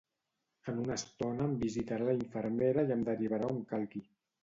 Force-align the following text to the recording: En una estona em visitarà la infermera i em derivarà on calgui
En 0.73 0.79
una 0.83 0.95
estona 1.01 1.45
em 1.51 1.55
visitarà 1.65 2.09
la 2.09 2.17
infermera 2.23 2.89
i 2.91 2.99
em 2.99 3.07
derivarà 3.15 3.55
on 3.55 3.65
calgui 3.73 4.07